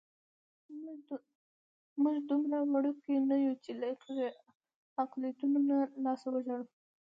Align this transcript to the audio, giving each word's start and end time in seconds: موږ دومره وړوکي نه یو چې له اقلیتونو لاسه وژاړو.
موږ 2.03 2.17
دومره 2.29 2.57
وړوکي 2.71 3.15
نه 3.29 3.35
یو 3.45 3.53
چې 3.63 3.71
له 3.79 3.87
اقلیتونو 5.03 5.59
لاسه 6.05 6.27
وژاړو. 6.31 6.65